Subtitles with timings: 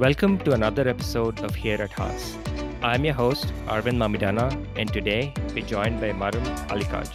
[0.00, 2.34] Welcome to another episode of Here at Haas.
[2.80, 7.10] I'm your host, Arvind Mamidana, and today we're joined by Marum Alikaj,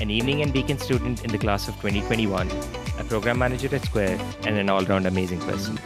[0.00, 2.50] an evening and weekend student in the class of 2021,
[2.98, 5.76] a program manager at Square, and an all round amazing person.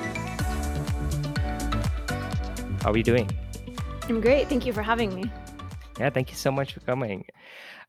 [2.80, 3.28] How are you doing?
[4.08, 4.48] I'm great.
[4.48, 5.30] Thank you for having me.
[6.00, 7.26] Yeah, thank you so much for coming.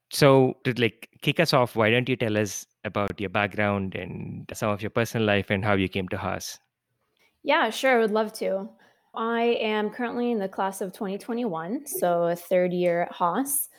[0.10, 4.52] So, to like kick us off, why don't you tell us about your background and
[4.54, 6.60] some of your personal life and how you came to Haas?
[7.44, 7.98] Yeah, sure.
[7.98, 8.70] I would love to.
[9.14, 13.70] I am currently in the class of 2021, so a third year at Haas.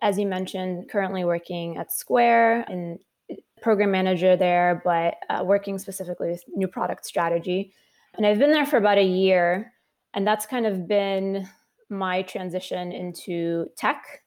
[0.00, 2.98] As you mentioned, currently working at Square and
[3.60, 7.74] program manager there, but uh, working specifically with new product strategy.
[8.14, 9.72] And I've been there for about a year,
[10.14, 11.46] and that's kind of been
[11.90, 14.22] my transition into tech.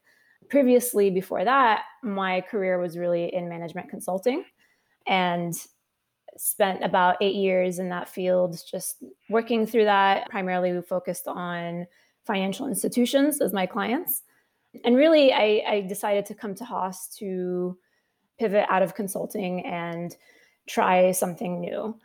[0.49, 4.44] Previously, before that, my career was really in management consulting.
[5.08, 5.55] And
[6.38, 10.30] spent about eight years in that field, just working through that.
[10.30, 11.88] Primarily, we focused on
[12.25, 14.23] financial institutions as my clients.
[14.86, 17.78] And really, I, I decided to come to Haas to
[18.39, 20.16] pivot out of consulting and
[20.67, 21.95] try something new.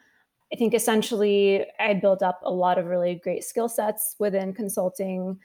[0.53, 5.39] I think essentially I built up a lot of really great skill sets within consulting,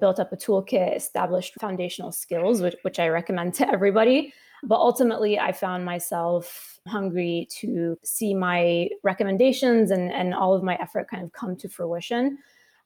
[0.00, 4.32] built up a toolkit, established foundational skills, which, which I recommend to everybody.
[4.64, 10.74] But ultimately, I found myself hungry to see my recommendations and, and all of my
[10.76, 12.38] effort kind of come to fruition,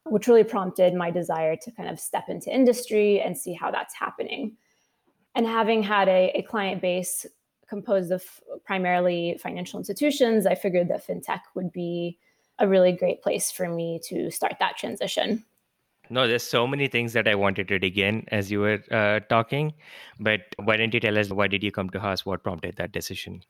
[0.05, 3.95] which really prompted my desire to kind of step into industry and see how that's
[3.95, 4.57] happening.
[5.35, 7.25] And having had a, a client base
[7.69, 8.23] composed of
[8.65, 12.19] primarily financial institutions, I figured that fintech would be
[12.59, 15.45] a really great place for me to start that transition.
[16.11, 19.21] No, there's so many things that I wanted to dig in as you were uh,
[19.29, 19.73] talking,
[20.21, 22.27] but why don't you tell us why did you come to Haas?
[22.27, 23.43] What prompted that decision?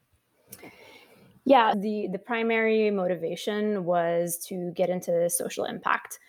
[1.45, 6.21] Yeah, the the primary motivation was to get into social impact.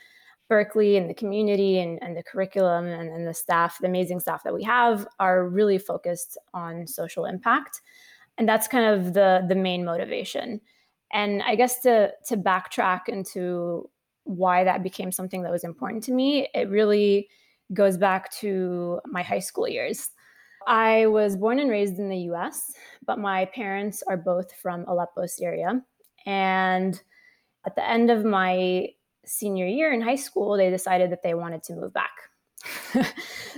[0.49, 4.43] Berkeley and the community and, and the curriculum and, and the staff, the amazing staff
[4.43, 7.81] that we have, are really focused on social impact.
[8.37, 10.61] And that's kind of the the main motivation.
[11.11, 13.89] And I guess to to backtrack into
[14.23, 17.29] why that became something that was important to me, it really
[17.73, 20.09] goes back to my high school years.
[20.65, 22.71] I was born and raised in the US,
[23.05, 25.81] but my parents are both from Aleppo, Syria.
[26.25, 27.01] And
[27.65, 28.89] at the end of my
[29.25, 32.11] senior year in high school, they decided that they wanted to move back.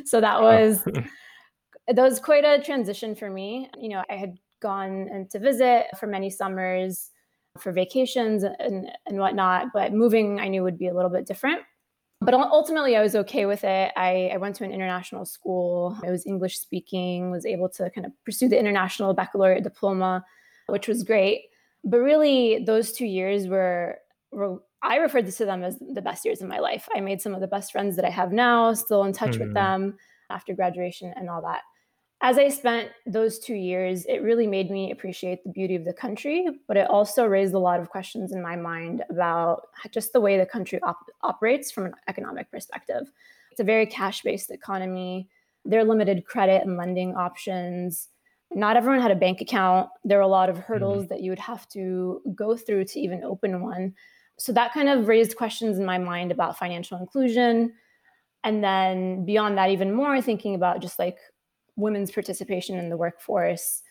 [0.05, 0.43] so that oh.
[0.43, 0.83] was
[1.87, 3.69] that was quite a transition for me.
[3.77, 7.11] You know, I had gone and to visit for many summers
[7.57, 9.67] for vacations and, and whatnot.
[9.73, 11.61] But moving, I knew would be a little bit different.
[12.21, 13.91] But ultimately, I was okay with it.
[13.95, 15.97] I, I went to an international school.
[16.03, 20.23] I was English speaking, was able to kind of pursue the international baccalaureate diploma,
[20.67, 21.43] which was great.
[21.83, 23.99] But really, those two years were,
[24.31, 26.87] were I referred to them as the best years of my life.
[26.95, 29.43] I made some of the best friends that I have now, still in touch mm-hmm.
[29.43, 29.97] with them
[30.29, 31.61] after graduation and all that
[32.25, 35.93] as I spent those two years, it really made me appreciate the beauty of the
[35.93, 40.19] country, but it also raised a lot of questions in my mind about just the
[40.19, 43.11] way the country op- operates from an economic perspective.
[43.51, 45.29] It's a very cash based economy.
[45.65, 48.07] There are limited credit and lending options.
[48.51, 49.91] Not everyone had a bank account.
[50.03, 51.09] There were a lot of hurdles mm-hmm.
[51.09, 53.93] that you would have to go through to even open one.
[54.37, 57.73] So that kind of raised questions in my mind about financial inclusion.
[58.43, 61.19] And then beyond that, even more thinking about just like
[61.75, 63.81] women's participation in the workforce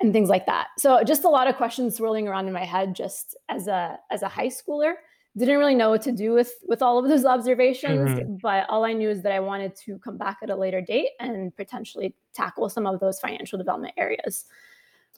[0.00, 0.68] and things like that.
[0.78, 4.22] So just a lot of questions swirling around in my head just as a as
[4.22, 4.94] a high schooler.
[5.36, 8.36] Didn't really know what to do with with all of those observations, mm-hmm.
[8.42, 11.10] but all I knew is that I wanted to come back at a later date
[11.20, 14.44] and potentially tackle some of those financial development areas.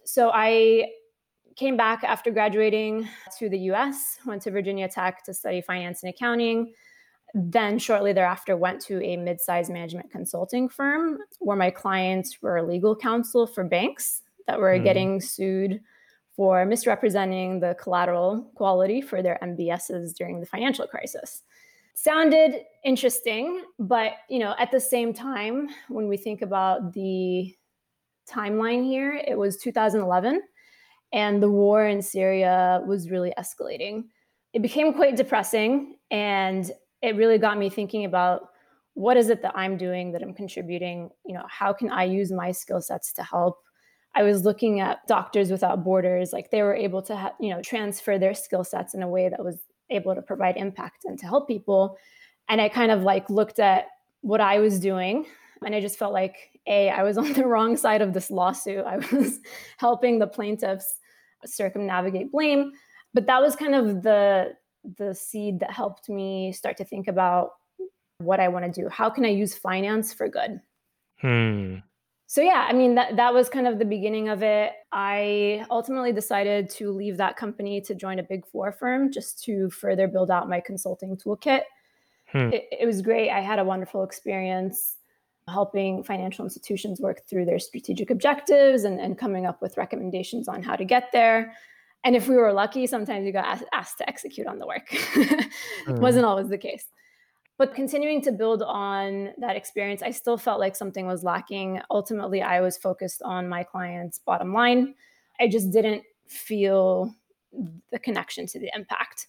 [0.05, 0.91] So I
[1.57, 3.09] came back after graduating
[3.39, 6.73] to the US, went to Virginia Tech to study finance and accounting
[7.35, 12.97] then shortly thereafter went to a mid-sized management consulting firm where my clients were legal
[12.97, 14.85] counsel for banks that were mm.
[14.85, 15.81] getting sued
[16.37, 21.43] for misrepresenting the collateral quality for their MBSs during the financial crisis.
[21.95, 27.55] Sounded interesting, but you know, at the same time, when we think about the
[28.31, 30.43] timeline here, it was 2011
[31.13, 34.05] and the war in Syria was really escalating.
[34.53, 36.71] It became quite depressing and
[37.03, 38.49] it really got me thinking about
[38.95, 41.11] what is it that I'm doing that I'm contributing?
[41.27, 43.59] You know, how can I use my skill sets to help?
[44.15, 47.61] I was looking at Doctors Without Borders, like they were able to, ha- you know,
[47.61, 49.59] transfer their skill sets in a way that was
[49.91, 51.99] able to provide impact and to help people.
[52.49, 53.89] And I kind of like looked at
[54.23, 55.27] what I was doing,
[55.65, 58.85] and I just felt like, a, I was on the wrong side of this lawsuit.
[58.87, 59.41] I was
[59.77, 60.99] helping the plaintiffs
[61.45, 62.73] circumnavigate blame,
[63.13, 64.55] but that was kind of the
[64.97, 67.51] the seed that helped me start to think about
[68.19, 68.89] what I want to do.
[68.89, 70.61] How can I use finance for good?
[71.21, 71.77] Hmm.
[72.29, 74.73] So yeah, I mean that that was kind of the beginning of it.
[74.93, 79.71] I ultimately decided to leave that company to join a big four firm just to
[79.71, 81.63] further build out my consulting toolkit.
[82.29, 82.53] Hmm.
[82.53, 83.31] It, it was great.
[83.31, 84.97] I had a wonderful experience
[85.49, 90.63] helping financial institutions work through their strategic objectives and, and coming up with recommendations on
[90.63, 91.55] how to get there.
[92.05, 94.89] And if we were lucky, sometimes we got asked, to execute on the work.
[94.91, 95.99] mm.
[95.99, 96.87] Wasn't always the case.
[97.59, 101.81] But continuing to build on that experience, I still felt like something was lacking.
[101.91, 104.95] Ultimately, I was focused on my client's bottom line.
[105.41, 107.15] I just didn't feel
[107.91, 109.27] the connection to the impact.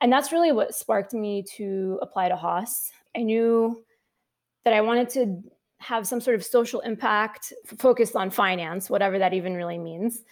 [0.00, 2.92] And that's really what sparked me to apply to Haas.
[3.16, 3.84] I knew
[4.64, 5.42] that I wanted to
[5.78, 10.22] have some sort of social impact focused on finance, whatever that even really means.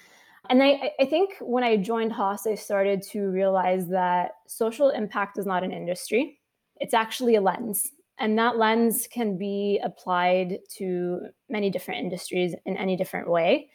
[0.52, 5.38] And I, I think when I joined Haas, I started to realize that social impact
[5.38, 6.38] is not an industry
[6.82, 7.92] it's actually a lens.
[8.18, 13.70] And that lens can be applied to many different industries in any different way.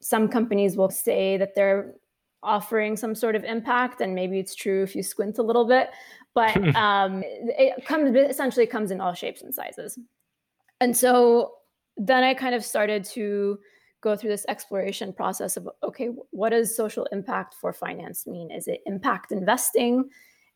[0.00, 1.94] Some companies will say that they're
[2.42, 5.90] offering some sort of impact, and maybe it's true if you squint a little bit,
[6.34, 9.98] but um, it comes essentially comes in all shapes and sizes.
[10.80, 11.52] And so
[11.96, 13.58] then I kind of started to
[14.06, 18.52] go through this exploration process of okay, what does social impact for finance mean?
[18.52, 20.08] Is it impact investing?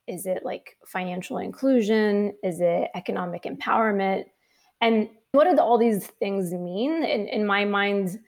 [0.06, 2.32] Is it like financial inclusion?
[2.44, 4.26] Is it economic empowerment?
[4.81, 7.02] And what do all these things mean?
[7.02, 8.20] In, in my mind,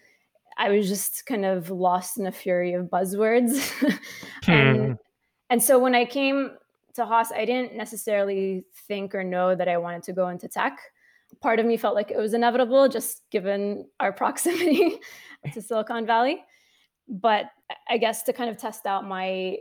[0.58, 3.52] I was just kind of lost in a fury of buzzwords.
[4.48, 4.92] and, hmm.
[5.50, 6.50] and so when I came
[6.94, 10.78] to Haas, I didn't necessarily think or know that I wanted to go into tech.
[11.40, 14.99] Part of me felt like it was inevitable, just given our proximity
[15.52, 16.44] to Silicon Valley.
[17.08, 17.46] But
[17.88, 19.58] I guess to kind of test out my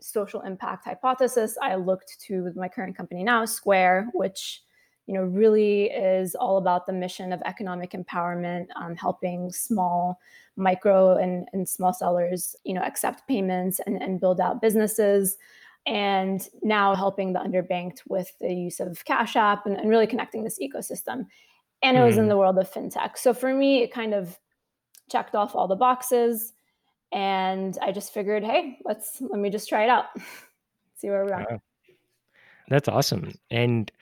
[0.00, 4.62] social impact hypothesis, I looked to my current company now, Square, which
[5.06, 10.18] you know really is all about the mission of economic empowerment, um, helping small,
[10.56, 15.38] micro, and, and small sellers you know accept payments and, and build out businesses.
[15.84, 20.44] And now helping the underbanked with the use of Cash App and, and really connecting
[20.44, 21.26] this ecosystem.
[21.82, 22.28] And it was in hmm.
[22.28, 23.18] the world of fintech.
[23.18, 24.38] So for me, it kind of
[25.10, 26.52] checked off all the boxes
[27.12, 30.06] and I just figured, hey, let's let me just try it out,
[30.96, 31.60] see where we're at.
[32.68, 33.92] That's awesome, and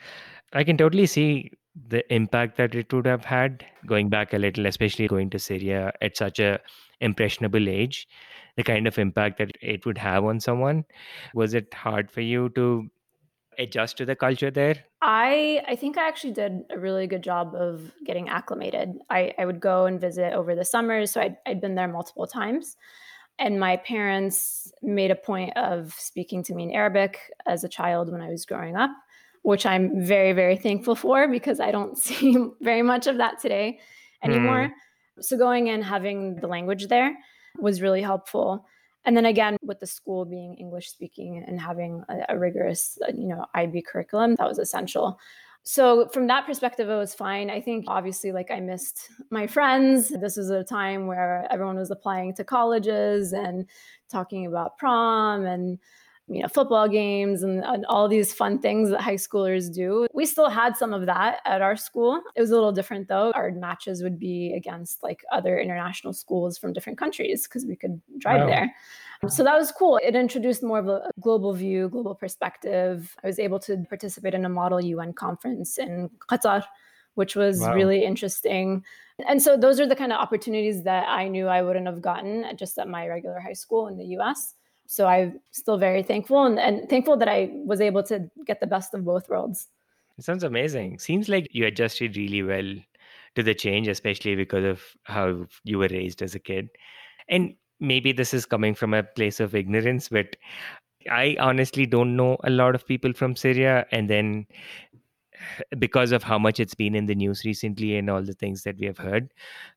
[0.53, 1.51] I can totally see
[1.89, 5.93] the impact that it would have had going back a little, especially going to Syria
[6.01, 6.61] at such a
[7.01, 8.07] impressionable age.
[8.57, 10.85] The kind of impact that it would have on someone.
[11.35, 12.91] Was it hard for you to
[13.59, 14.77] adjust to the culture there?
[15.03, 18.99] I I think I actually did a really good job of getting acclimated.
[19.09, 22.27] I, I would go and visit over the summers, so I'd, I'd been there multiple
[22.27, 22.77] times.
[23.39, 28.13] And my parents made a point of speaking to me in Arabic as a child
[28.13, 28.91] when I was growing up,
[29.43, 33.79] which I'm very, very thankful for because I don't see very much of that today
[34.23, 34.69] anymore.
[35.19, 35.25] Mm.
[35.25, 37.17] So going in, having the language there
[37.59, 38.67] was really helpful.
[39.05, 43.13] And then again with the school being english speaking and having a, a rigorous uh,
[43.17, 45.19] you know ib curriculum that was essential.
[45.63, 47.51] So from that perspective it was fine.
[47.51, 50.09] I think obviously like i missed my friends.
[50.09, 53.67] This was a time where everyone was applying to colleges and
[54.11, 55.79] talking about prom and
[56.31, 60.07] you know football games and, and, all these fun things that high schoolers do.
[60.15, 62.23] We still had some of that at our school.
[62.37, 63.33] It was a little different though.
[63.33, 68.01] Our matches would be against like other international schools from different countries because we could
[68.19, 68.47] drive wow.
[68.47, 68.75] there.
[69.29, 70.01] So that was cool.
[70.03, 73.15] It introduced more of a global view global perspective.
[73.23, 76.65] I was able to participate in a model un conference in qatar
[77.15, 77.75] which was wow.
[77.75, 78.85] really interesting.
[79.27, 82.47] And so those are the kind of opportunities that i knew i wouldn't have gotten
[82.57, 84.55] just at my regular high school in the us
[84.91, 88.67] so I'm still very thankful and, and thankful that I was able to get the
[88.67, 89.69] best of both worlds.
[90.19, 90.99] It sounds amazing.
[90.99, 92.75] Seems like you adjusted really well
[93.37, 96.71] to the change, especially because of how you were raised as a kid.
[97.29, 100.35] And maybe this is coming from a place of ignorance, but
[101.09, 103.87] I honestly don't know a lot of people from Syria.
[103.93, 104.49] And then
[105.79, 108.77] because of how much it's been in the news recently and all the things that
[108.81, 109.33] we have heard,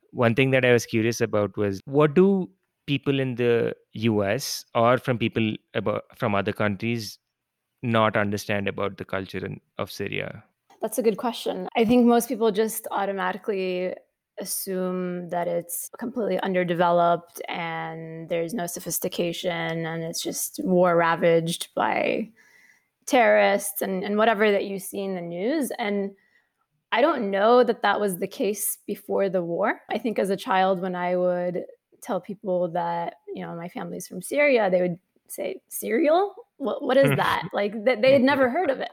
[0.10, 2.50] one thing that I was curious about was what do
[2.86, 7.20] people in the US or from people about from other countries
[7.82, 10.44] not understand about the culture in, of Syria?
[10.82, 11.68] That's a good question.
[11.75, 13.94] I think most people just automatically
[14.40, 22.30] assume that it's completely underdeveloped and there's no sophistication and it's just war ravaged by
[23.06, 25.72] terrorists and, and whatever that you see in the news.
[25.78, 26.12] And
[26.92, 29.82] I don't know that that was the case before the war.
[29.90, 31.63] I think as a child, when I would
[32.03, 36.36] tell people that you know my family's from Syria, they would say cereal.
[36.57, 37.43] what, what is that?
[37.53, 38.91] like they, they had never heard of it.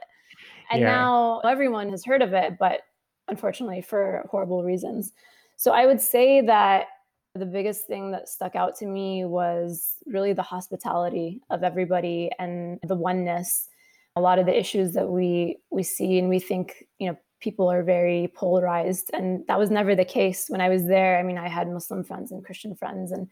[0.71, 0.91] And yeah.
[0.91, 2.81] now everyone has heard of it, but
[3.27, 5.13] unfortunately for horrible reasons.
[5.57, 6.87] So I would say that
[7.35, 12.79] the biggest thing that stuck out to me was really the hospitality of everybody and
[12.83, 13.69] the oneness.
[14.17, 17.69] A lot of the issues that we we see and we think, you know, people
[17.69, 21.17] are very polarized and that was never the case when I was there.
[21.17, 23.27] I mean, I had Muslim friends and Christian friends and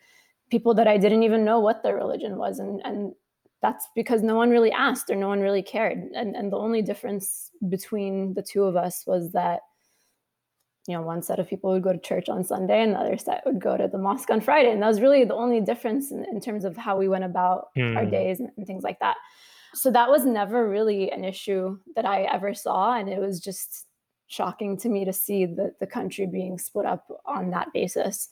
[0.49, 3.13] people that I didn't even know what their religion was and and
[3.61, 5.97] that's because no one really asked or no one really cared.
[6.15, 9.61] And and the only difference between the two of us was that
[10.89, 13.15] you know, one set of people would go to church on Sunday and the other
[13.15, 14.71] set would go to the mosque on Friday.
[14.71, 17.67] And that was really the only difference in, in terms of how we went about
[17.77, 17.95] mm.
[17.95, 18.09] our hmm.
[18.09, 19.15] days and, and things like that.
[19.75, 22.97] So that was never really an issue that I ever saw.
[22.97, 23.85] And it was just
[24.29, 28.29] shocking to me to see the, the country being split up on that basis.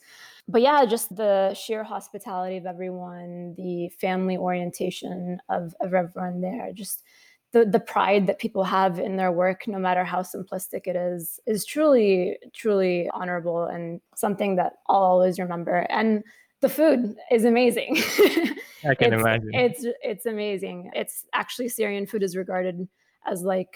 [0.48, 6.72] But yeah, just the sheer hospitality of everyone, the family orientation of, of everyone there,
[6.74, 7.04] just
[7.52, 11.40] the the pride that people have in their work no matter how simplistic it is
[11.48, 15.88] is truly truly honorable and something that I'll always remember.
[15.90, 16.24] And
[16.62, 17.96] the food is amazing.
[17.98, 19.50] I can it's, imagine.
[19.54, 20.92] it's it's amazing.
[20.94, 22.88] It's actually Syrian food is regarded
[23.26, 23.74] as like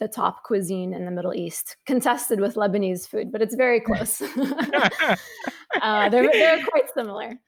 [0.00, 4.20] the top cuisine in the Middle East, contested with Lebanese food, but it's very close.
[5.80, 7.38] uh, they're, they're quite similar.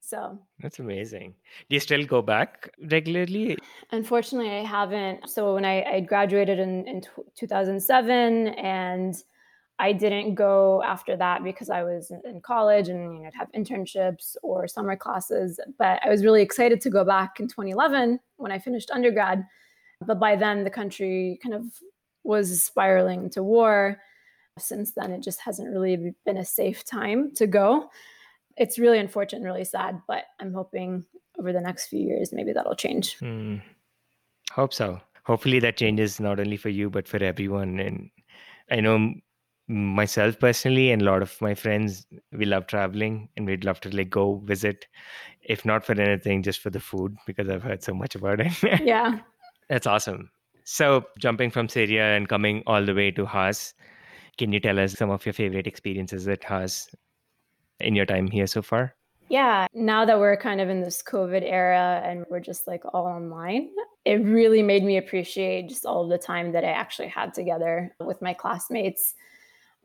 [0.00, 1.34] So that's amazing.
[1.68, 3.56] Do you still go back regularly?
[3.90, 5.28] Unfortunately, I haven't.
[5.30, 7.02] So when I, I graduated in, in
[7.36, 9.14] 2007 and
[9.78, 13.50] I didn't go after that because I was in college and you know, I'd have
[13.52, 15.58] internships or summer classes.
[15.78, 19.44] But I was really excited to go back in 2011 when I finished undergrad.
[20.06, 21.64] But by then, the country kind of
[22.24, 24.00] was spiraling into war.
[24.58, 27.90] Since then, it just hasn't really been a safe time to go
[28.56, 31.04] it's really unfortunate and really sad, but I'm hoping
[31.38, 33.18] over the next few years maybe that'll change.
[33.18, 33.56] Hmm.
[34.52, 35.00] Hope so.
[35.24, 37.80] Hopefully that changes not only for you but for everyone.
[37.80, 38.10] And
[38.70, 39.14] I know
[39.66, 43.88] myself personally and a lot of my friends we love traveling and we'd love to
[43.96, 44.86] like go visit
[45.40, 48.52] if not for anything just for the food because i've heard so much about it
[48.84, 49.20] yeah
[49.70, 50.30] that's awesome
[50.64, 53.74] so jumping from syria and coming all the way to haas
[54.36, 56.88] can you tell us some of your favorite experiences at haas
[57.80, 58.94] in your time here so far?
[59.28, 63.06] Yeah, now that we're kind of in this COVID era and we're just like all
[63.06, 63.70] online,
[64.04, 67.94] it really made me appreciate just all of the time that I actually had together
[68.00, 69.14] with my classmates.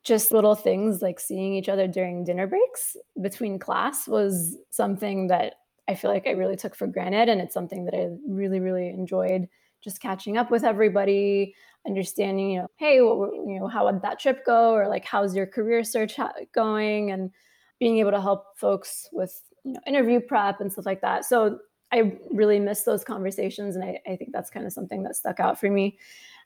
[0.04, 5.56] Just little things like seeing each other during dinner breaks between class was something that
[5.88, 7.30] I feel like I really took for granted.
[7.30, 9.48] And it's something that I really, really enjoyed
[9.82, 11.56] just catching up with everybody,
[11.88, 14.72] understanding, you know, hey, what, you know, how would that trip go?
[14.72, 16.18] Or like, how's your career search
[16.54, 17.12] going?
[17.12, 17.32] And
[17.80, 21.26] being able to help folks with you know interview prep and stuff like that.
[21.26, 21.60] So
[21.92, 25.40] I really miss those conversations, and I, I think that's kind of something that stuck
[25.40, 25.98] out for me.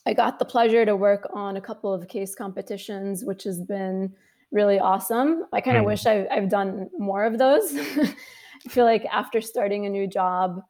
[0.06, 4.14] I got the pleasure to work on a couple of case competitions, which has been
[4.52, 5.46] really awesome.
[5.52, 5.88] I kind of mm.
[5.88, 7.76] wish I've, I've done more of those.
[7.76, 10.62] I feel like after starting a new job,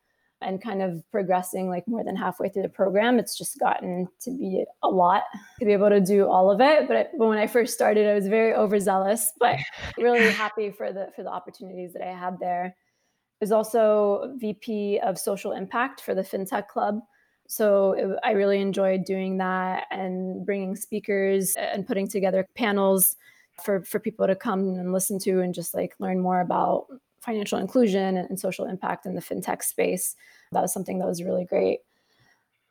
[0.44, 4.32] and kind of progressing like more than halfway through the program it's just gotten to
[4.32, 5.24] be a lot
[5.60, 6.88] to be able to do all of it.
[6.88, 9.58] But, but when i first started i was very overzealous but
[9.98, 12.76] really happy for the for the opportunities that i had there.
[12.76, 17.00] I was also vp of social impact for the fintech club.
[17.48, 23.16] So it, i really enjoyed doing that and bringing speakers and putting together panels
[23.64, 26.88] for for people to come and listen to and just like learn more about
[27.24, 30.16] financial inclusion and, and social impact in the fintech space.
[30.52, 31.80] That was something that was really great.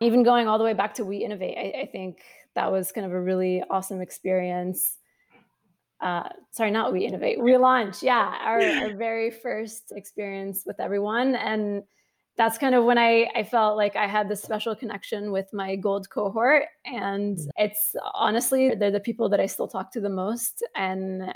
[0.00, 2.22] Even going all the way back to We Innovate, I, I think
[2.54, 4.98] that was kind of a really awesome experience.
[6.00, 8.02] Uh, sorry, not We Innovate, We Launch.
[8.02, 11.36] Yeah, our, our very first experience with everyone.
[11.36, 11.84] And
[12.36, 15.76] that's kind of when I, I felt like I had this special connection with my
[15.76, 16.64] gold cohort.
[16.84, 20.64] And it's honestly, they're the people that I still talk to the most.
[20.74, 21.32] And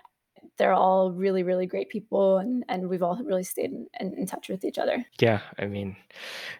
[0.56, 4.48] they're all really really great people and and we've all really stayed in, in, touch
[4.48, 5.04] with each other.
[5.20, 5.96] Yeah i mean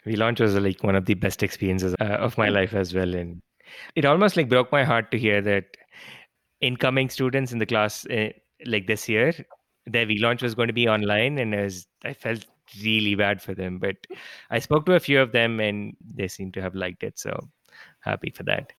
[0.06, 3.42] launch was like one of the best experiences uh, of my life as well and
[3.94, 5.64] it almost like broke my heart to hear that
[6.60, 8.28] incoming students in the class uh,
[8.64, 9.32] like this year
[9.86, 12.44] their We Launch was going to be online and as i felt
[12.82, 13.96] really bad for them but
[14.50, 17.48] i spoke to a few of them and they seem to have liked it so
[18.00, 18.72] happy for that.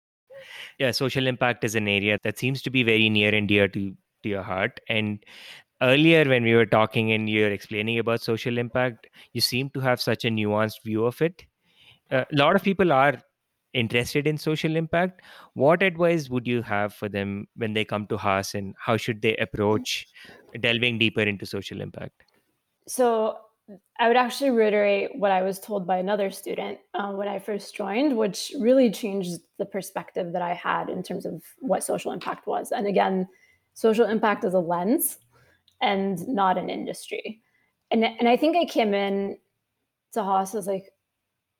[0.78, 3.94] Yeah social impact is an area that seems to be very near and dear to
[4.22, 4.80] to your heart.
[4.88, 5.22] And
[5.82, 10.00] earlier when we were talking and you're explaining about social impact you seem to have
[10.00, 11.44] such a nuanced view of it.
[12.10, 13.20] A lot of people are
[13.74, 15.22] interested in social impact.
[15.54, 19.22] What advice would you have for them when they come to haas and how should
[19.22, 20.06] they approach
[20.60, 22.24] delving deeper into social impact?
[22.88, 23.36] So
[24.00, 27.76] I would actually reiterate what I was told by another student uh, when I first
[27.76, 32.46] joined, which really changed the perspective that I had in terms of what social impact
[32.46, 32.72] was.
[32.72, 33.28] And again,
[33.78, 35.18] social impact as a lens
[35.80, 37.40] and not an industry.
[37.92, 39.38] And, and I think I came in
[40.14, 40.90] to Haas as like,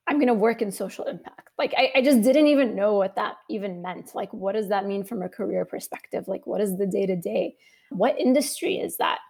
[0.08, 1.50] I'm going to work in social impact.
[1.58, 4.16] Like, I, I just didn't even know what that even meant.
[4.16, 6.26] Like, what does that mean from a career perspective?
[6.26, 7.54] Like, what is the day to day?
[7.90, 9.20] What industry is that?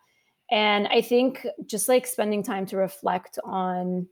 [0.51, 4.09] And I think just like spending time to reflect on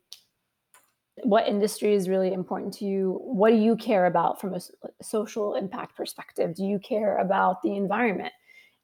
[1.23, 4.61] what industry is really important to you, what do you care about from a
[5.01, 6.55] social impact perspective?
[6.55, 8.35] Do you care about the environment?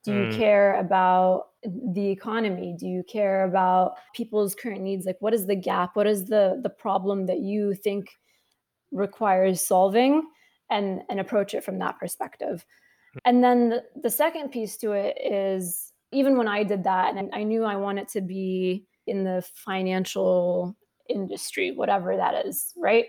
[0.05, 0.37] Do you mm.
[0.37, 2.75] care about the economy?
[2.79, 5.07] Do you care about people's current needs?
[5.07, 5.95] Like what is the gap?
[5.95, 8.09] What is the the problem that you think
[8.91, 10.23] requires solving
[10.71, 12.65] and and approach it from that perspective.
[13.13, 13.19] Hmm.
[13.25, 17.31] And then the, the second piece to it is even when I did that, and
[17.33, 20.77] I knew I wanted to be in the financial
[21.09, 23.07] industry, whatever that is, right?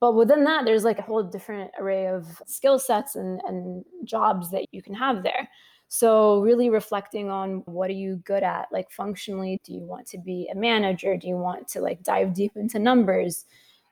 [0.00, 4.50] But within that, there's like a whole different array of skill sets and, and jobs
[4.50, 5.46] that you can have there.
[5.92, 8.68] So, really reflecting on what are you good at?
[8.70, 11.16] Like, functionally, do you want to be a manager?
[11.16, 13.44] Do you want to like dive deep into numbers?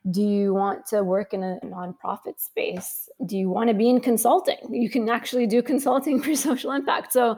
[0.09, 3.09] Do you want to work in a nonprofit space?
[3.27, 4.59] Do you want to be in consulting?
[4.71, 7.13] You can actually do consulting for social impact.
[7.13, 7.37] So,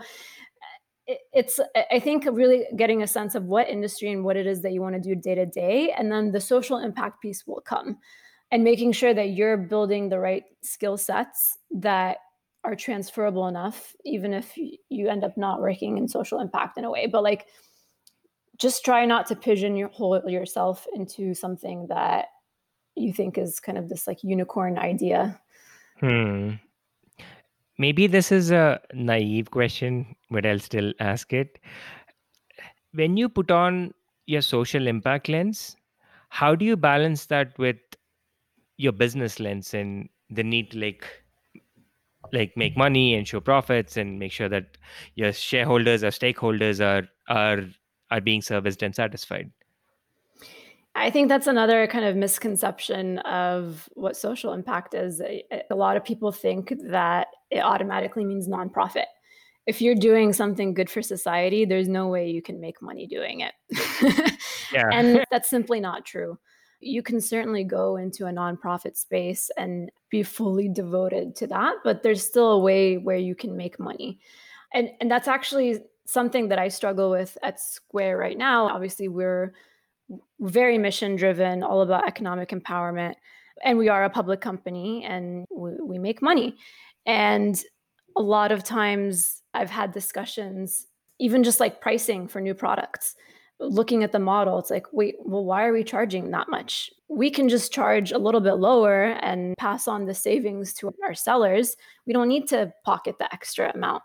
[1.32, 1.58] it's
[1.90, 4.80] i think really getting a sense of what industry and what it is that you
[4.80, 7.98] want to do day to day and then the social impact piece will come
[8.52, 12.18] and making sure that you're building the right skill sets that
[12.64, 16.90] are transferable enough even if you end up not working in social impact in a
[16.90, 17.46] way but like
[18.58, 22.26] just try not to pigeon your whole yourself into something that
[22.96, 25.40] you think is kind of this like unicorn idea
[26.00, 26.50] hmm
[27.80, 31.58] maybe this is a naive question, but I'll still ask it.
[32.92, 33.94] When you put on
[34.26, 35.76] your social impact lens,
[36.28, 37.78] how do you balance that with
[38.76, 41.06] your business lens and the need to like
[42.32, 44.76] like make money and show profits and make sure that
[45.14, 47.64] your shareholders or stakeholders are are
[48.10, 49.50] are being serviced and satisfied
[50.94, 55.20] I think that's another kind of misconception of what social impact is.
[55.20, 59.04] A lot of people think that it automatically means nonprofit.
[59.66, 63.40] If you're doing something good for society, there's no way you can make money doing
[63.40, 63.52] it.
[64.72, 64.88] yeah.
[64.92, 66.38] and that's simply not true.
[66.80, 72.02] You can certainly go into a nonprofit space and be fully devoted to that, but
[72.02, 74.18] there's still a way where you can make money.
[74.72, 78.68] And and that's actually something that I struggle with at Square right now.
[78.68, 79.54] Obviously, we're
[80.40, 83.14] very mission driven, all about economic empowerment.
[83.62, 86.56] And we are a public company and we, we make money.
[87.06, 87.62] And
[88.16, 90.86] a lot of times I've had discussions,
[91.18, 93.14] even just like pricing for new products.
[93.60, 96.90] Looking at the model, it's like, wait, well, why are we charging that much?
[97.08, 101.14] We can just charge a little bit lower and pass on the savings to our
[101.14, 101.76] sellers.
[102.06, 104.02] We don't need to pocket the extra amount.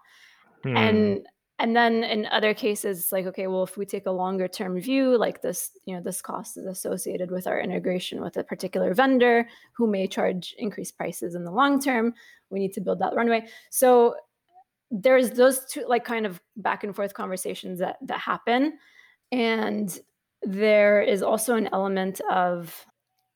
[0.63, 0.77] Hmm.
[0.77, 1.27] And
[1.59, 4.79] and then in other cases it's like okay well if we take a longer term
[4.79, 8.93] view like this you know this cost is associated with our integration with a particular
[8.93, 12.13] vendor who may charge increased prices in the long term
[12.49, 14.15] we need to build that runway so
[14.91, 18.77] there's those two like kind of back and forth conversations that that happen
[19.35, 19.99] and
[20.43, 22.85] there is also an element of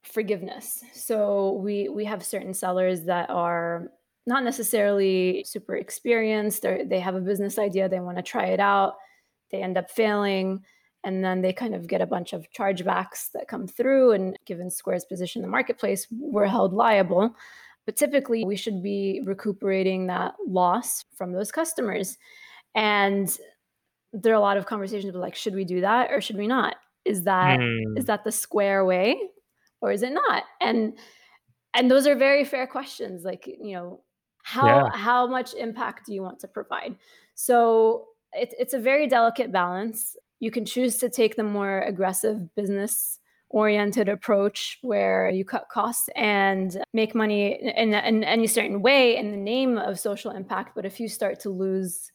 [0.03, 0.83] forgiveness.
[0.93, 3.91] So we we have certain sellers that are
[4.25, 8.59] not necessarily super experienced or they have a business idea they want to try it
[8.59, 8.93] out
[9.51, 10.63] they end up failing
[11.03, 14.69] and then they kind of get a bunch of chargebacks that come through and given
[14.69, 17.33] square's position in the marketplace we're held liable.
[17.85, 22.17] But typically we should be recuperating that loss from those customers.
[22.75, 23.35] And
[24.13, 26.47] there are a lot of conversations about like should we do that or should we
[26.47, 27.97] not is that mm.
[27.97, 29.17] is that the square way
[29.81, 30.97] or is it not and
[31.73, 34.01] and those are very fair questions like you know
[34.43, 34.89] how yeah.
[34.93, 36.95] how much impact do you want to provide
[37.35, 42.53] so it, it's a very delicate balance you can choose to take the more aggressive
[42.55, 43.19] business
[43.49, 49.31] oriented approach where you cut costs and make money in, in, any certain way in
[49.31, 52.11] the name of social impact but if you start to lose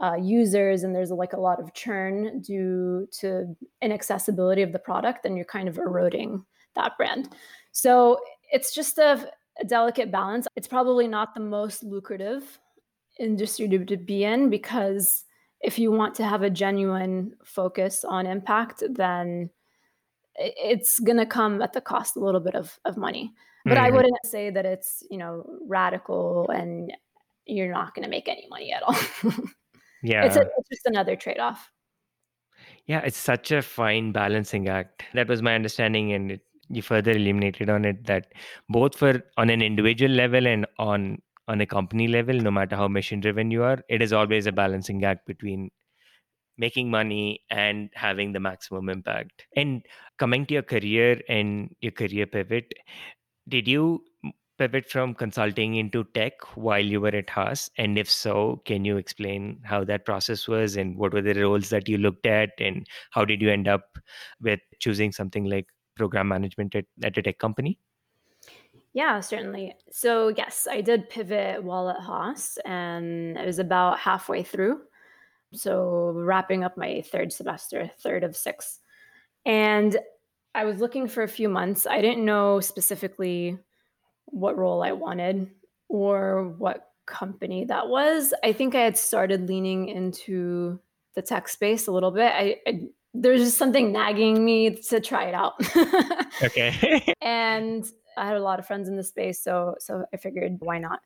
[0.00, 5.22] uh, users and there's like a lot of churn due to inaccessibility of the product
[5.22, 7.28] then you're kind of eroding that brand
[7.72, 8.18] so
[8.52, 10.46] it's just a a delicate balance.
[10.56, 12.58] It's probably not the most lucrative
[13.18, 15.24] industry to, to be in because
[15.60, 19.50] if you want to have a genuine focus on impact, then
[20.36, 23.32] it's going to come at the cost a little bit of, of money.
[23.64, 23.84] But mm-hmm.
[23.84, 26.90] I wouldn't say that it's, you know, radical and
[27.44, 28.96] you're not going to make any money at all.
[30.02, 30.24] yeah.
[30.24, 31.70] It's, a, it's just another trade off.
[32.86, 35.04] Yeah, it's such a fine balancing act.
[35.14, 38.32] That was my understanding, and it, you further illuminated on it that
[38.68, 42.86] both for on an individual level and on on a company level, no matter how
[42.86, 45.70] mission driven you are, it is always a balancing act between
[46.58, 49.46] making money and having the maximum impact.
[49.56, 49.82] And
[50.18, 52.72] coming to your career and your career pivot,
[53.48, 54.04] did you
[54.60, 57.70] pivot from consulting into tech while you were at Haas?
[57.78, 61.70] And if so, can you explain how that process was and what were the roles
[61.70, 63.98] that you looked at and how did you end up
[64.38, 67.78] with choosing something like program management at, at a tech company?
[68.92, 69.74] Yeah, certainly.
[69.90, 74.82] So, yes, I did pivot while at Haas, and it was about halfway through.
[75.54, 78.80] So, wrapping up my third semester, third of six.
[79.46, 79.96] And
[80.54, 81.86] I was looking for a few months.
[81.86, 83.58] I didn't know specifically
[84.26, 85.50] what role I wanted
[85.88, 88.32] or what company that was.
[88.44, 90.80] I think I had started leaning into
[91.14, 92.32] the tech space a little bit.
[92.34, 92.80] I, I
[93.12, 95.54] there's just something nagging me to try it out.
[96.42, 97.12] okay.
[97.20, 97.84] and
[98.16, 101.00] I had a lot of friends in the space, so so I figured why not.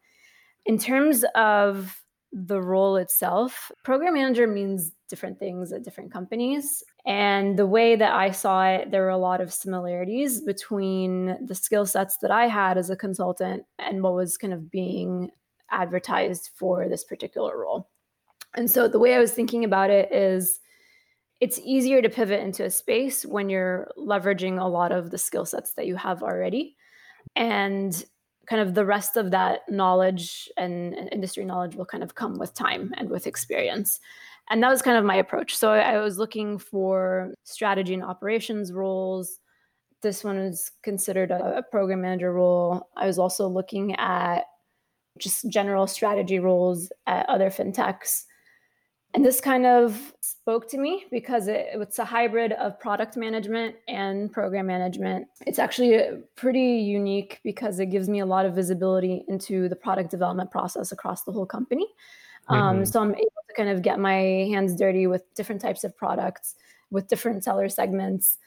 [0.66, 2.00] In terms of
[2.33, 6.83] the role itself, program manager means different things at different companies.
[7.07, 11.55] And the way that I saw it, there were a lot of similarities between the
[11.55, 15.31] skill sets that I had as a consultant and what was kind of being
[15.71, 17.90] advertised for this particular role.
[18.57, 20.61] And so the way I was thinking about it is
[21.40, 25.45] it's easier to pivot into a space when you're leveraging a lot of the skill
[25.45, 26.77] sets that you have already.
[27.37, 28.03] And
[28.47, 32.55] kind of the rest of that knowledge and, industry knowledge will kind of come with
[32.55, 34.01] time and with experience.
[34.50, 35.57] And that was kind of my approach.
[35.57, 39.38] So I, I was looking for strategy and operations roles.
[40.02, 42.88] This one was considered a, a program manager role.
[42.96, 44.44] I was also looking at
[45.18, 48.24] just general strategy roles at other fintechs.
[49.14, 53.76] And this kind of spoke to me because it, it's a hybrid of product management
[53.87, 55.28] and program management.
[55.46, 56.02] It's actually
[56.35, 60.90] pretty unique because it gives me a lot of visibility into the product development process
[60.90, 61.87] across the whole company.
[62.48, 62.78] Um, mm-hmm.
[62.78, 64.14] Um, so I'm able kind of get my
[64.51, 66.55] hands dirty with different types of products,
[66.90, 68.38] with different seller segments,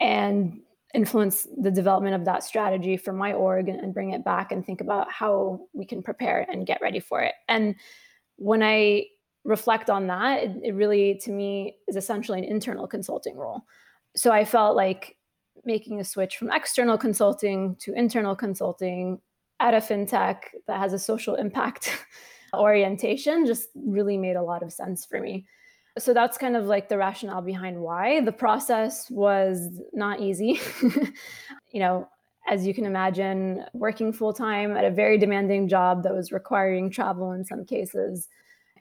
[0.00, 0.60] and
[0.94, 4.80] influence the development of that strategy for my org and, bring it back and think
[4.80, 7.34] about how we can prepare and get ready for it.
[7.48, 7.74] And
[8.36, 9.06] when I
[9.44, 13.62] reflect on that, it, it really, to me, is essentially an internal consulting role.
[14.16, 15.16] So I felt like
[15.64, 19.20] making a switch from external consulting to internal consulting
[19.60, 21.90] at a fintech that has a social impact
[22.54, 25.46] orientation just really made a lot of sense for me.
[25.98, 28.20] So that's kind of like the rationale behind why.
[28.20, 30.60] The process was not easy.
[31.72, 32.08] you know,
[32.48, 36.90] as you can imagine, working full time at a very demanding job that was requiring
[36.90, 38.28] travel in some cases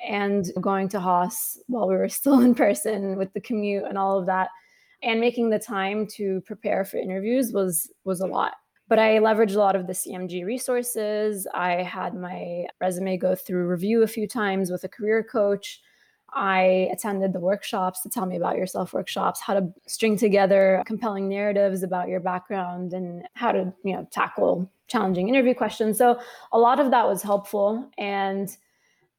[0.05, 4.19] and going to Haas while we were still in person with the commute and all
[4.19, 4.49] of that
[5.03, 8.53] and making the time to prepare for interviews was was a lot
[8.87, 11.47] but I leveraged a lot of the CMG resources.
[11.53, 15.81] I had my resume go through review a few times with a career coach.
[16.33, 21.29] I attended the workshops to tell me about yourself workshops, how to string together compelling
[21.29, 25.97] narratives about your background and how to, you know, tackle challenging interview questions.
[25.97, 26.19] So
[26.51, 28.55] a lot of that was helpful and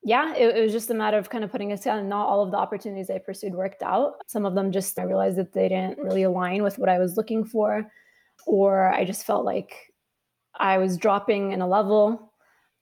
[0.04, 2.00] yeah, it, it, was just a matter of kind of putting it together.
[2.00, 4.22] Not all of the opportunities I pursued worked out.
[4.28, 7.16] Some of them just I realized that they didn't really align with what I was
[7.16, 7.90] looking for,
[8.46, 9.92] or I just felt like
[10.58, 12.32] I was dropping in a level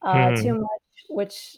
[0.03, 0.43] uh, hmm.
[0.43, 1.57] too much, which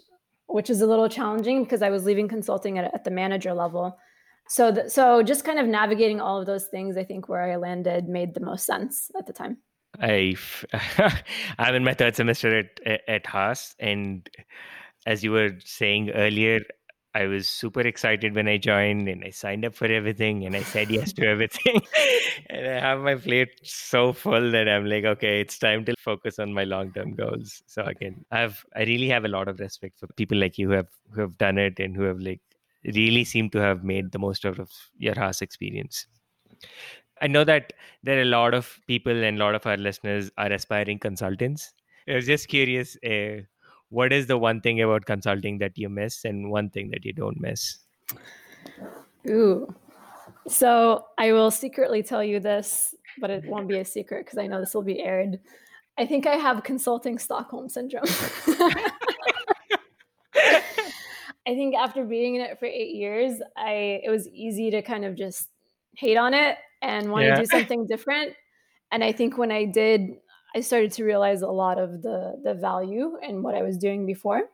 [0.49, 3.99] which is a little challenging because I was leaving consulting at, at the manager level.
[4.49, 7.57] So, the, so just kind of navigating all of those things, I think where I
[7.57, 9.59] landed made the most sense at the time.
[10.01, 10.37] I
[11.59, 14.29] I'm in my third semester at at Haas, and
[15.05, 16.61] as you were saying earlier,
[17.17, 20.63] I was super excited when I joined and I signed up for everything and I
[20.63, 21.81] said yes to everything.
[22.51, 26.39] and I have my plate so full that I'm like, okay, it's time to focus
[26.39, 27.63] on my long-term goals.
[27.67, 30.75] So again, I've I really have a lot of respect for people like you who
[30.75, 32.43] have who have done it and who have like
[32.85, 36.07] really seem to have made the most out of your Haas experience.
[37.23, 40.31] I know that there are a lot of people and a lot of our listeners
[40.37, 41.73] are aspiring consultants.
[42.07, 43.41] I was just curious, uh,
[43.91, 47.13] what is the one thing about consulting that you miss and one thing that you
[47.13, 47.79] don't miss?
[49.29, 49.75] Ooh.
[50.49, 54.47] So I will secretly tell you this, but it won't be a secret because I
[54.47, 55.41] know this will be aired.
[55.99, 58.05] I think I have consulting Stockholm syndrome.
[61.49, 65.05] I think after being in it for eight years, I it was easy to kind
[65.05, 65.49] of just
[65.97, 67.37] hate on it and want yeah.
[67.37, 68.35] to do something different.
[68.93, 70.17] And I think when I did
[70.57, 74.07] I started to realize a lot of the the value in what I was doing
[74.07, 74.45] before.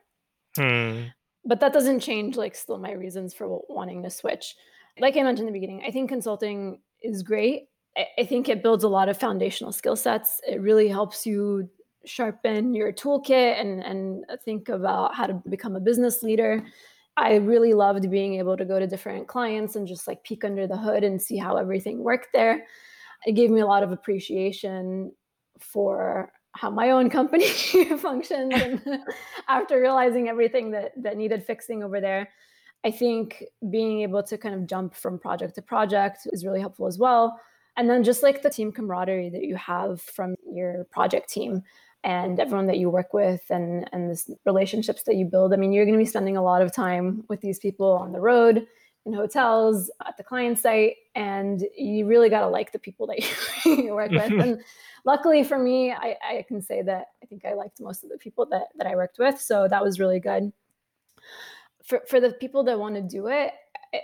[0.57, 1.03] Hmm.
[1.45, 4.55] But that doesn't change like still my reasons for wanting to switch.
[4.99, 7.69] like I mentioned in the beginning, I think consulting is great.
[8.17, 10.41] I think it builds a lot of foundational skill sets.
[10.47, 11.69] It really helps you
[12.05, 16.65] sharpen your toolkit and, and think about how to become a business leader.
[17.17, 20.65] I really loved being able to go to different clients and just like peek under
[20.65, 22.65] the hood and see how everything worked there.
[23.25, 25.11] It gave me a lot of appreciation
[25.59, 27.47] for how my own company
[27.97, 28.99] functions and
[29.47, 32.29] after realizing everything that that needed fixing over there.
[32.85, 36.85] I think being able to kind of jump from project to project is really helpful
[36.85, 37.39] as well.
[37.77, 41.63] And then just like the team camaraderie that you have from your project team
[42.03, 45.53] and everyone that you work with and and the relationships that you build.
[45.53, 48.11] I mean you're going to be spending a lot of time with these people on
[48.11, 48.67] the road
[49.05, 53.19] in hotels at the client site and you really got to like the people that
[53.65, 54.31] you work with.
[54.31, 54.61] And
[55.05, 58.17] luckily for me I, I can say that i think i liked most of the
[58.17, 60.51] people that, that i worked with so that was really good.
[61.85, 63.51] For, for the people that want to do it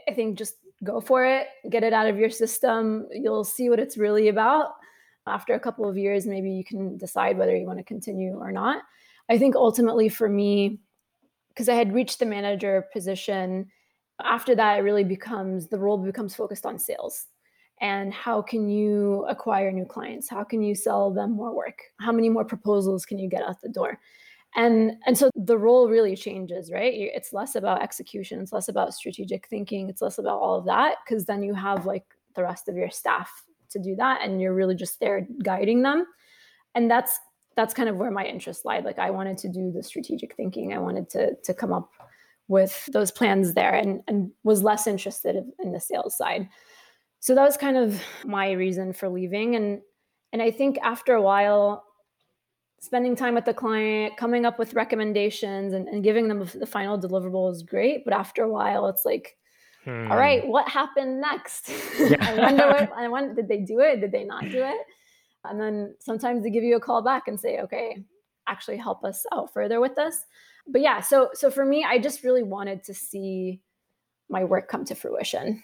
[0.07, 3.79] i think just go for it get it out of your system you'll see what
[3.79, 4.71] it's really about.
[5.27, 8.51] After a couple of years maybe you can decide whether you want to continue or
[8.51, 8.81] not.
[9.29, 10.79] I think ultimately for me
[11.49, 13.67] because i had reached the manager position
[14.23, 17.27] after that it really becomes the role becomes focused on sales
[17.81, 20.29] and how can you acquire new clients?
[20.29, 21.79] How can you sell them more work?
[21.99, 23.99] How many more proposals can you get out the door?
[24.55, 26.93] And and so the role really changes right?
[26.95, 30.95] It's less about execution it's less about strategic thinking it's less about all of that
[31.05, 33.31] because then you have like the rest of your staff
[33.69, 36.05] to do that and you're really just there guiding them.
[36.73, 37.19] And that's
[37.59, 40.71] that's kind of where my interest lied like i wanted to do the strategic thinking
[40.73, 41.91] i wanted to to come up
[42.47, 46.47] with those plans there and and was less interested in the sales side
[47.19, 49.55] so that was kind of my reason for leaving.
[49.55, 49.81] And
[50.31, 51.85] and i think after a while
[52.79, 56.97] spending time with the client coming up with recommendations and, and giving them the final
[56.97, 58.05] deliverable is great.
[58.05, 59.37] But after a while it's like
[59.83, 60.09] hmm.
[60.11, 61.69] all right what happened next?
[61.99, 62.15] Yeah.
[62.21, 63.99] i wonder what i wonder did they do it?
[63.99, 64.85] Did they not do it?
[65.45, 68.03] And then sometimes they give you a call back and say okay
[68.47, 70.25] actually help us out further with this.
[70.67, 73.61] But yeah so so for me i just really wanted to see
[74.29, 75.63] my work come to fruition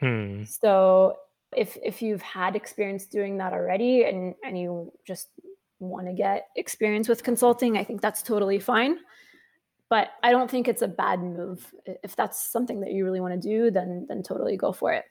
[0.00, 0.44] Hmm.
[0.44, 1.16] So
[1.56, 5.28] if if you've had experience doing that already and and you just
[5.78, 8.98] want to get experience with consulting, I think that's totally fine.
[9.88, 11.72] But I don't think it's a bad move.
[12.02, 15.04] If that's something that you really want to do, then then totally go for it.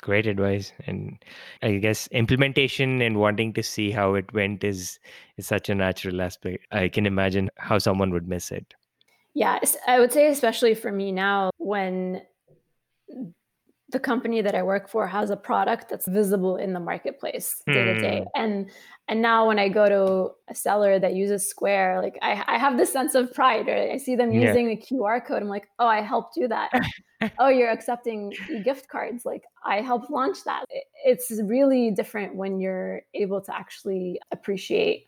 [0.00, 0.72] Great advice.
[0.86, 1.24] And
[1.62, 4.98] I guess implementation and wanting to see how it went is
[5.36, 6.66] is such a natural aspect.
[6.72, 8.74] I can imagine how someone would miss it.
[9.34, 12.22] Yeah, I would say especially for me now when
[13.90, 17.84] the company that I work for has a product that's visible in the marketplace day
[17.84, 18.18] to day.
[18.34, 18.42] Hmm.
[18.42, 18.70] And
[19.08, 22.78] and now when I go to a seller that uses Square, like I, I have
[22.78, 23.66] this sense of pride.
[23.66, 23.90] Right?
[23.90, 24.48] I see them yeah.
[24.48, 25.42] using the QR code.
[25.42, 26.70] I'm like, oh, I helped do that.
[27.38, 28.32] oh, you're accepting
[28.64, 29.26] gift cards.
[29.26, 30.64] Like I helped launch that.
[31.04, 35.04] It's really different when you're able to actually appreciate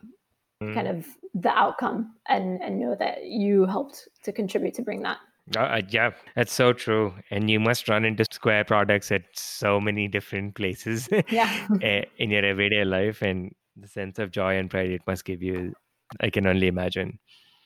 [0.63, 0.75] mm.
[0.75, 5.19] kind of the outcome and and know that you helped to contribute to bring that.
[5.55, 7.15] Uh, yeah, that's so true.
[7.31, 11.67] And you must run into Square products at so many different places yeah.
[11.83, 13.23] Eh, in your everyday life.
[13.23, 15.75] And the sense of joy and pride it must give you,
[16.21, 17.19] I can only imagine.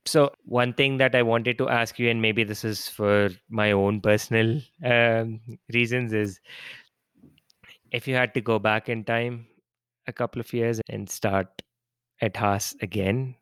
[0.07, 3.73] So, one thing that I wanted to ask you, and maybe this is for my
[3.73, 5.41] own personal um,
[5.73, 6.41] reasons, is
[7.93, 9.47] if you had to go back in time
[10.07, 11.49] a couple of years and start
[12.21, 13.35] at Haas again,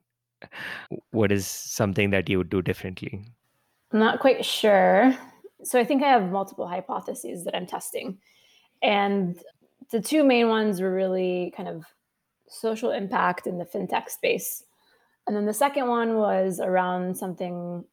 [1.10, 3.24] what is something that you would do differently?
[3.92, 5.16] I'm not quite sure.
[5.64, 8.18] So I think I have multiple hypotheses that I'm testing.
[8.82, 9.38] And
[9.90, 11.84] the two main ones were really kind of
[12.48, 14.64] social impact in the fintech space.
[15.26, 17.84] And then the second one was around something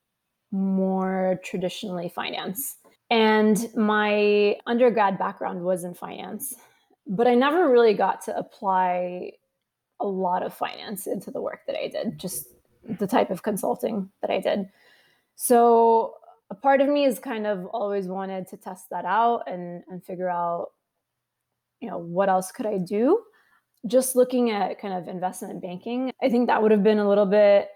[0.51, 2.77] more traditionally finance.
[3.09, 6.55] And my undergrad background was in finance,
[7.05, 9.33] but I never really got to apply
[9.99, 12.47] a lot of finance into the work that I did, just
[12.87, 14.69] the type of consulting that I did.
[15.35, 16.15] So
[16.49, 20.03] a part of me has kind of always wanted to test that out and and
[20.03, 20.69] figure out
[21.79, 23.21] you know what else could I do.
[23.87, 27.25] Just looking at kind of investment banking, I think that would have been a little
[27.25, 27.69] bit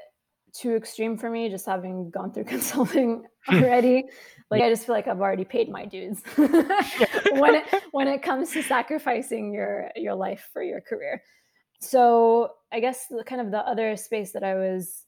[0.53, 4.05] too extreme for me just having gone through consulting already
[4.49, 8.51] like i just feel like i've already paid my dues when it when it comes
[8.51, 11.21] to sacrificing your your life for your career
[11.79, 15.05] so i guess the kind of the other space that i was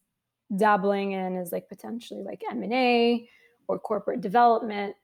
[0.56, 3.28] dabbling in is like potentially like M&A
[3.68, 4.96] or corporate development.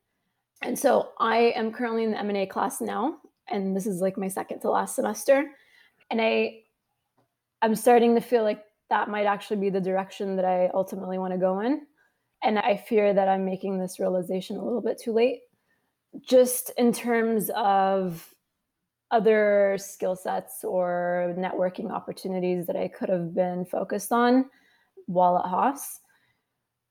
[0.62, 3.18] And so I am currently in the M&A class now
[3.50, 5.52] and this is like my second to last semester
[6.10, 6.62] and I
[7.62, 11.34] I'm starting to feel like that might actually be the direction that I ultimately want
[11.34, 11.82] to go in.
[12.44, 15.42] And I fear that I'm making this realization a little bit too late.
[16.22, 18.34] just in terms of
[19.12, 24.50] other skill sets or networking opportunities that I could have been focused on
[25.08, 26.00] while at Haas.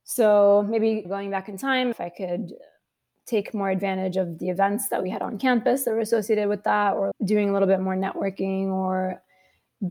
[0.05, 2.52] So maybe going back in time, if I could
[3.26, 6.62] take more advantage of the events that we had on campus that were associated with
[6.64, 9.22] that, or doing a little bit more networking or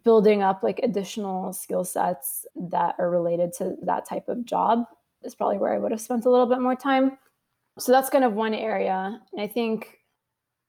[0.04, 4.86] building up like additional skill sets that are related to that type of job
[5.24, 7.18] is probably where I would have spent a little bit more time.
[7.78, 9.20] So that's kind of one area.
[9.34, 10.00] And I think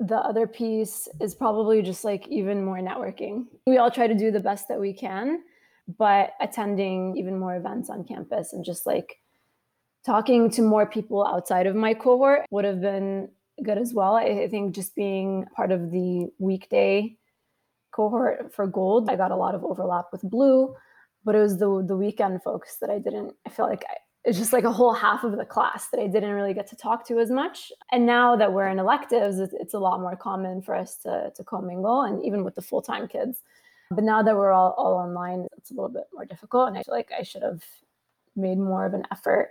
[0.00, 3.46] the other piece is probably just like even more networking.
[3.66, 5.42] We all try to do the best that we can,
[5.98, 9.20] but attending even more events on campus and just like
[10.04, 13.28] talking to more people outside of my cohort would have been
[13.62, 14.14] good as well.
[14.14, 17.16] I think just being part of the weekday
[17.90, 20.74] cohort for gold, I got a lot of overlap with blue,
[21.24, 23.34] but it was the the weekend folks that I didn't.
[23.46, 23.94] I feel like I,
[24.24, 26.76] it's just like a whole half of the class that I didn't really get to
[26.76, 27.70] talk to as much.
[27.92, 31.32] And now that we're in electives, it's, it's a lot more common for us to,
[31.36, 33.40] to commingle and even with the full time kids.
[33.90, 36.68] But now that we're all, all online, it's a little bit more difficult.
[36.68, 37.62] And I feel like I should have
[38.34, 39.50] made more of an effort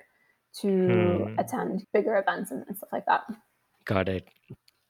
[0.61, 1.39] to hmm.
[1.39, 3.23] attend bigger events and, and stuff like that.
[3.85, 4.27] Got it.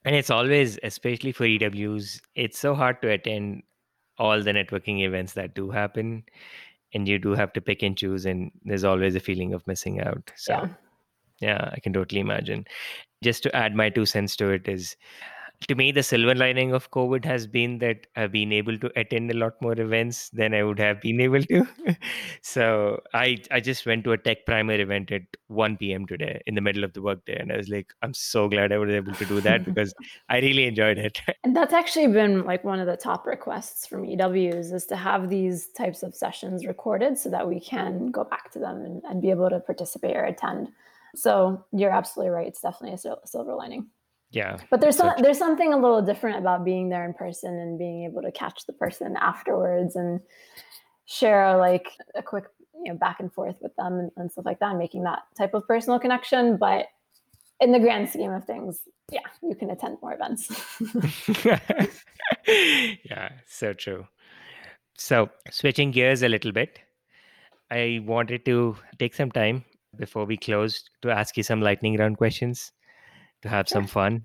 [0.04, 3.62] And it's always, especially for EWs, it's so hard to attend
[4.18, 6.24] all the networking events that do happen
[6.94, 10.00] and you do have to pick and choose and there's always a feeling of missing
[10.00, 10.68] out so yeah,
[11.40, 12.64] yeah i can totally imagine
[13.22, 14.96] just to add my two cents to it is
[15.68, 19.30] to me the silver lining of covid has been that i've been able to attend
[19.30, 21.66] a lot more events than i would have been able to.
[22.42, 26.54] So i i just went to a tech primer event at 1 p.m today in
[26.54, 29.14] the middle of the workday and i was like i'm so glad i was able
[29.14, 29.94] to do that because
[30.28, 31.20] i really enjoyed it.
[31.44, 35.28] And that's actually been like one of the top requests from ews is to have
[35.28, 39.22] these types of sessions recorded so that we can go back to them and, and
[39.22, 40.68] be able to participate or attend.
[41.14, 42.48] So you're absolutely right.
[42.48, 43.86] It's definitely a silver lining
[44.30, 47.78] yeah but there's some, there's something a little different about being there in person and
[47.78, 50.20] being able to catch the person afterwards and
[51.06, 52.44] share like a quick
[52.84, 55.20] you know back and forth with them and, and stuff like that and making that
[55.36, 56.56] type of personal connection.
[56.56, 56.86] But
[57.60, 60.50] in the grand scheme of things yeah you can attend more events.
[63.04, 64.06] Yeah so true.
[64.98, 66.80] So switching gears a little bit
[67.70, 69.64] i wanted to take some time
[69.96, 72.72] before we close to ask you some lightning round questions
[73.46, 73.76] to have sure.
[73.76, 74.22] some fun.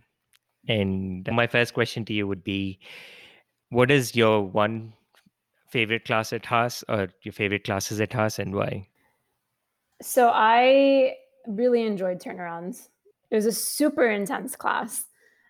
[0.67, 2.79] And my first question to you would be
[3.69, 4.93] what is your one
[5.69, 8.87] favorite class at Haas or your favorite classes at Haas and why?
[10.01, 11.15] So I
[11.47, 12.89] really enjoyed turnarounds.
[13.29, 15.05] It was a super intense class.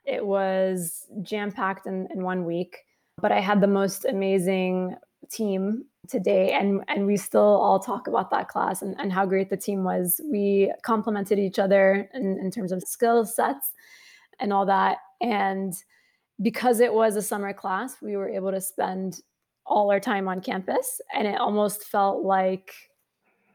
[0.06, 2.78] It was jam packed in, in one week,
[3.22, 4.96] but I had the most amazing
[5.30, 9.50] team today and and we still all talk about that class and, and how great
[9.50, 13.72] the team was we complemented each other in, in terms of skill sets
[14.40, 15.74] and all that and
[16.42, 19.22] because it was a summer class we were able to spend
[19.66, 22.74] all our time on campus and it almost felt like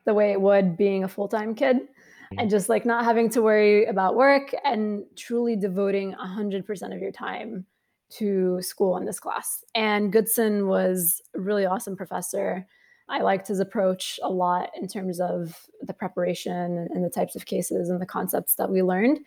[0.04, 2.38] the way it would being a full-time kid mm-hmm.
[2.38, 7.12] and just like not having to worry about work and truly devoting 100% of your
[7.12, 7.66] time
[8.08, 9.64] to school in this class.
[9.74, 12.66] And Goodson was a really awesome professor.
[13.08, 17.46] I liked his approach a lot in terms of the preparation and the types of
[17.46, 19.20] cases and the concepts that we learned.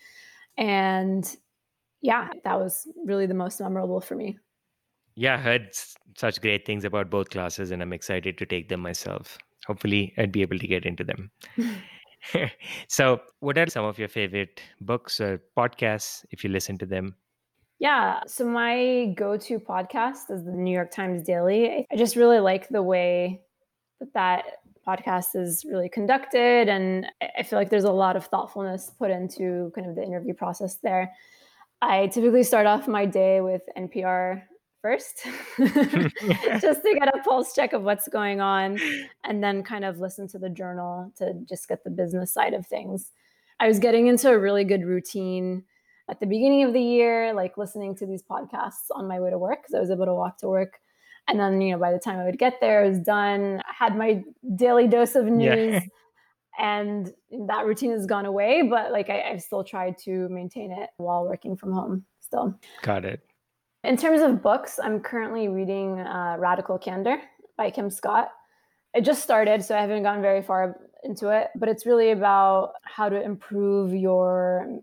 [0.57, 1.35] And
[2.01, 4.37] yeah, that was really the most memorable for me.
[5.15, 5.69] Yeah, I heard
[6.17, 9.37] such great things about both classes, and I'm excited to take them myself.
[9.67, 11.31] Hopefully, I'd be able to get into them.
[12.87, 17.15] so, what are some of your favorite books or podcasts if you listen to them?
[17.79, 18.21] Yeah.
[18.27, 21.87] So my go to podcast is the New York Times Daily.
[21.89, 23.41] I just really like the way
[23.99, 24.45] that that
[24.85, 26.67] podcast is really conducted.
[26.67, 30.33] And I feel like there's a lot of thoughtfulness put into kind of the interview
[30.33, 31.13] process there.
[31.81, 34.41] I typically start off my day with NPR
[34.81, 35.25] first,
[35.57, 38.77] just to get a pulse check of what's going on,
[39.23, 42.67] and then kind of listen to the journal to just get the business side of
[42.67, 43.11] things.
[43.61, 45.63] I was getting into a really good routine
[46.09, 49.37] at the beginning of the year, like listening to these podcasts on my way to
[49.37, 50.79] work because I was able to walk to work.
[51.27, 53.61] And then, you know, by the time I would get there, I was done.
[53.65, 54.23] I had my
[54.55, 55.73] daily dose of news.
[55.73, 55.79] Yeah.
[56.59, 57.13] and
[57.47, 61.25] that routine has gone away, but like I, I've still tried to maintain it while
[61.25, 62.59] working from home still.
[62.81, 63.21] Got it.
[63.83, 67.21] In terms of books, I'm currently reading uh, Radical Candor
[67.57, 68.29] by Kim Scott.
[68.95, 72.73] I just started, so I haven't gone very far into it, but it's really about
[72.83, 74.79] how to improve your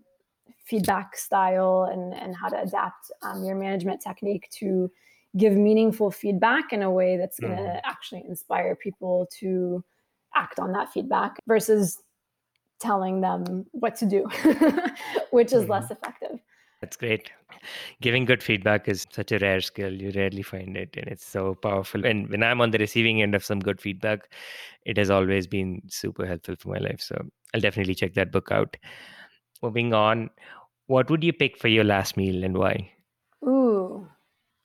[0.67, 4.91] feedback style and, and how to adapt um, your management technique to
[5.37, 7.81] give meaningful feedback in a way that's going to mm.
[7.83, 9.83] actually inspire people to
[10.35, 12.01] act on that feedback versus
[12.79, 14.27] telling them what to do,
[15.31, 15.69] which is mm.
[15.69, 16.39] less effective.
[16.81, 17.31] That's great.
[18.01, 19.91] Giving good feedback is such a rare skill.
[19.91, 22.05] You rarely find it, and it's so powerful.
[22.05, 24.31] And when I'm on the receiving end of some good feedback,
[24.85, 27.01] it has always been super helpful for my life.
[27.01, 27.19] So
[27.53, 28.77] I'll definitely check that book out.
[29.61, 30.29] Moving on,
[30.87, 32.91] what would you pick for your last meal and why?
[33.43, 34.07] Ooh,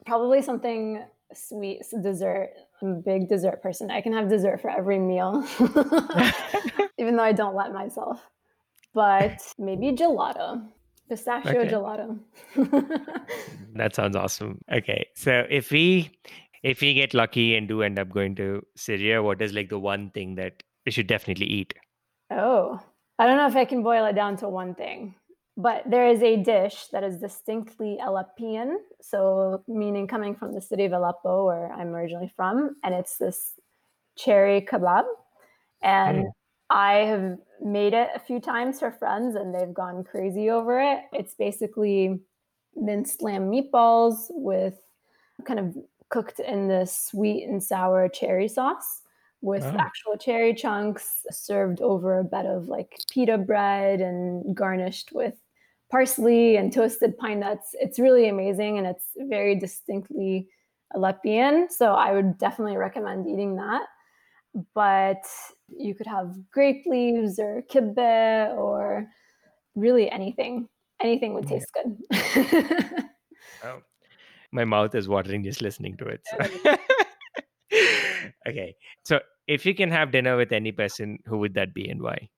[0.07, 2.51] probably something sweet dessert.
[2.81, 3.91] I'm a big dessert person.
[3.91, 5.45] I can have dessert for every meal,
[6.99, 8.21] even though I don't let myself.
[8.95, 10.69] But maybe gelato,
[11.09, 11.71] pistachio okay.
[11.71, 12.19] gelato.
[13.75, 14.61] that sounds awesome.
[14.71, 16.11] Okay, so if we
[16.63, 19.79] if we get lucky and do end up going to Syria, what is like the
[19.79, 21.75] one thing that we should definitely eat?
[22.31, 22.81] Oh,
[23.19, 25.15] I don't know if I can boil it down to one thing.
[25.57, 30.87] But there is a dish that is distinctly Aleppian, so meaning coming from the city
[30.87, 33.53] of Aleppo, where I'm originally from, and it's this
[34.17, 35.05] cherry kebab.
[35.83, 36.31] And mm.
[36.71, 41.01] I have made it a few times for friends, and they've gone crazy over it.
[41.13, 42.19] It's basically
[42.75, 44.81] minced lamb meatballs with
[45.45, 45.77] kind of
[46.09, 49.03] cooked in this sweet and sour cherry sauce
[49.43, 49.77] with oh.
[49.79, 55.35] actual cherry chunks served over a bed of like pita bread and garnished with
[55.91, 57.75] parsley and toasted pine nuts.
[57.75, 60.49] It's really amazing and it's very distinctly
[60.95, 61.71] Aleppian.
[61.71, 63.87] So I would definitely recommend eating that.
[64.75, 65.25] But
[65.69, 69.09] you could have grape leaves or kibbeh or
[69.75, 70.69] really anything.
[71.01, 71.97] Anything would taste good.
[73.65, 73.83] oh,
[74.53, 76.21] my mouth is watering just listening to it.
[76.31, 76.77] So.
[78.49, 78.75] Okay.
[79.05, 82.29] So if you can have dinner with any person, who would that be and why?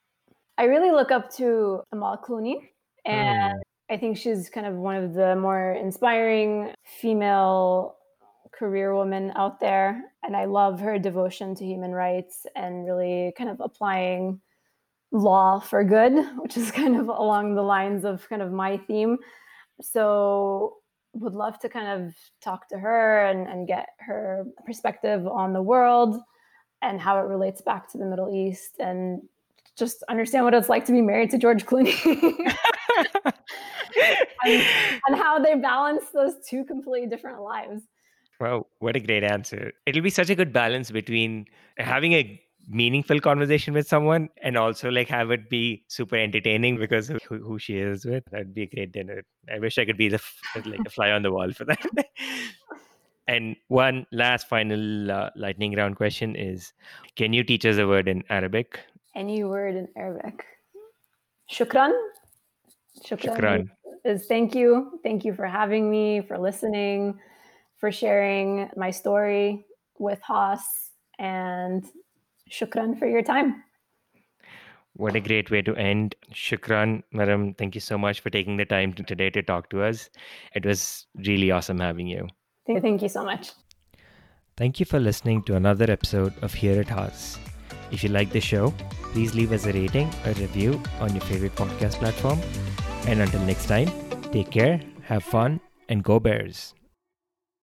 [0.56, 2.56] I really look up to Amal Clooney.
[3.04, 3.60] And mm.
[3.90, 7.96] I think she's kind of one of the more inspiring female
[8.52, 10.00] career women out there.
[10.22, 14.40] And I love her devotion to human rights and really kind of applying
[15.12, 19.18] law for good, which is kind of along the lines of kind of my theme.
[19.80, 20.76] So
[21.14, 25.62] would love to kind of talk to her and, and get her perspective on the
[25.62, 26.20] world
[26.82, 29.22] and how it relates back to the Middle East and
[29.76, 31.94] just understand what it's like to be married to George Clooney
[34.44, 34.62] and,
[35.06, 37.82] and, how they balance those two completely different lives.
[38.40, 39.72] Wow, what a great answer.
[39.86, 41.46] It'll be such a good balance between
[41.78, 47.10] having a meaningful conversation with someone and also like have it be super entertaining because
[47.10, 48.24] of who, who she is with.
[48.30, 49.22] That'd be a great dinner.
[49.52, 50.20] I wish I could be the
[50.64, 51.84] like a fly on the wall for that.
[53.28, 56.72] and one last final uh, lightning round question is
[57.16, 58.80] can you teach us a word in Arabic?
[59.14, 60.44] Any word in Arabic.
[61.50, 61.92] Shukran.
[63.04, 63.70] Shukran, Shukran.
[64.04, 64.98] is thank you.
[65.02, 67.18] Thank you for having me, for listening,
[67.78, 69.66] for sharing my story
[69.98, 70.64] with Haas,
[71.18, 71.84] and
[72.58, 73.62] shukran for your time.
[74.96, 76.14] What a great way to end.
[76.32, 77.58] Shukran, Maram.
[77.58, 80.08] Thank you so much for taking the time today to talk to us.
[80.54, 82.28] It was really awesome having you.
[82.66, 83.50] Thank you so much.
[84.56, 87.38] Thank you for listening to another episode of Here at Haas.
[87.90, 88.72] If you like the show,
[89.12, 92.40] please leave us a rating, a review on your favorite podcast platform.
[93.08, 93.90] And until next time,
[94.30, 96.74] take care, have fun, and go Bears.